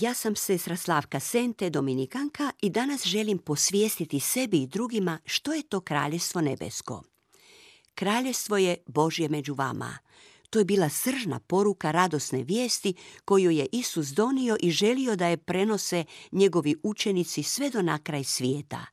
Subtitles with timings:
[0.00, 5.62] Ja sam sestra Slavka Sente, Dominikanka i danas želim posvijestiti sebi i drugima što je
[5.62, 7.02] to kraljestvo nebesko.
[7.94, 9.98] Kraljestvo je Božje među vama.
[10.50, 12.94] To je bila sržna poruka radosne vijesti
[13.24, 18.86] koju je Isus donio i želio da je prenose njegovi učenici sve do nakraj svijeta.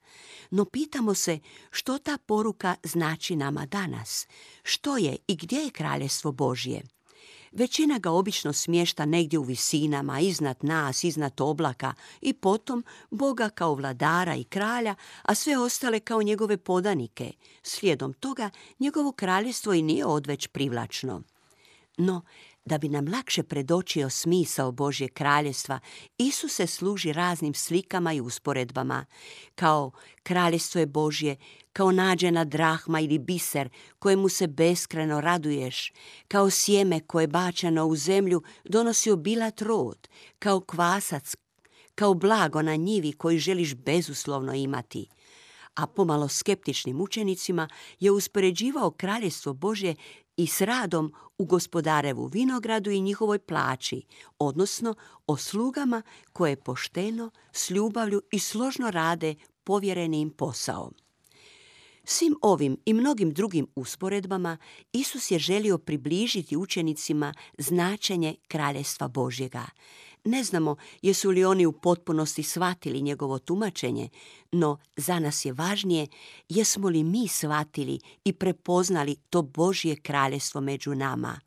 [0.52, 1.40] No pitamo se
[1.71, 4.27] što ta poruka znači nama danas.
[4.63, 6.97] Što je i gdje je kraljestvo Božje?
[7.52, 13.76] Većina ga obično smješta negdje u visinama, iznad nas, iznad oblaka i potom Boga kao
[13.76, 17.32] vladara i kralja, a sve ostale kao njegove podanike.
[17.63, 21.21] Slijedom toga njegovo kraljestvo i nije odveć privlačno.
[21.98, 22.21] No,
[22.68, 25.79] da bi nam lakše predočio smisao Božje kraljestva,
[26.18, 29.05] Isus se služi raznim slikama i usporedbama,
[29.55, 29.91] kao
[30.24, 31.35] kraljestvo je Božje,
[31.74, 35.93] kao nađena drahma ili biser kojemu se beskreno raduješ,
[36.27, 40.07] kao sjeme koje je bačeno u zemlju donosi obilat rod,
[40.40, 41.35] kao kvasac,
[41.96, 45.07] kao blago na njivi koji želiš bezuslovno imati
[45.78, 47.68] a pomalo skeptičnim učenicima
[48.00, 49.96] je uspoređivao kraljestvo Božje
[50.38, 54.02] i s radom u gospodarevu vinogradu i njihovoj plaći,
[54.40, 54.96] odnosno
[55.28, 56.02] o slugama
[56.34, 60.92] koje pošteno, s ljubavlju i složno rade povjereni im posao.
[62.04, 64.58] Svim ovim i mnogim drugim usporedbama
[64.92, 69.66] Isus je želio približiti učenicima značenje kraljestva Božjega.
[70.23, 74.09] Ne znamo jesu li oni u potpunosti shvatili njegovo tumačenje,
[74.51, 76.07] no za nas je važnije
[76.50, 81.40] jesmo li mi shvatili i prepoznali to Božje kraljestvo među nama.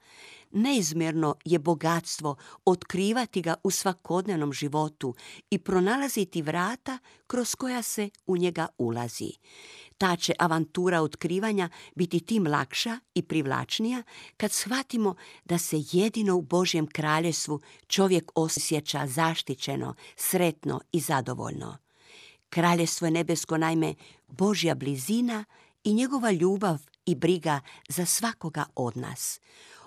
[0.50, 5.14] Neizmjerno je bogatstvo otkrivati ga u svakodnevnom životu
[5.50, 9.30] i pronalaziti vrata kroz koja se u njega ulazi.
[9.98, 14.02] Ta će avantura otkrivanja biti tim lakša i privlačnija
[14.36, 21.78] kad shvatimo da se jedino u Božjem kraljestvu čovjek osjeća zaštićeno, sretno i zadovoljno.
[22.50, 23.94] Kraljestvo je nebesko naime
[24.28, 25.44] Božja blizina
[25.84, 29.40] i njegova ljubav i briga za svakoga od nas.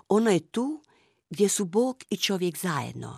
[0.09, 0.83] Ono je tu
[1.29, 3.17] gdje su Bog i čovjek zajedno.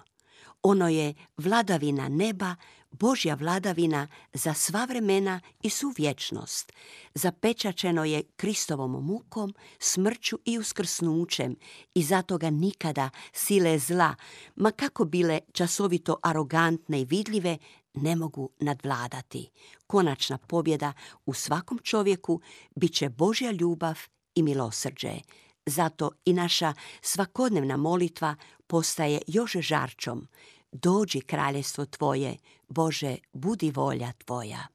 [0.63, 2.55] Ono je vladavina neba,
[2.91, 6.73] Božja vladavina za sva vremena i su vječnost.
[7.13, 11.55] Zapečačeno je Kristovom mukom, smrću i uskrsnućem
[11.93, 14.15] i zato ga nikada sile zla,
[14.55, 17.57] ma kako bile časovito arogantne i vidljive,
[17.93, 19.49] ne mogu nadvladati.
[19.87, 20.93] Konačna pobjeda
[21.25, 22.41] u svakom čovjeku
[22.75, 23.99] bit će Božja ljubav
[24.35, 25.13] i milosrđe.
[25.65, 28.35] Zato i naša svakodnevna molitva
[28.67, 30.27] postaje još žarčom.
[30.71, 32.37] Dođi kraljestvo tvoje,
[32.67, 34.67] Bože, budi volja tvoja.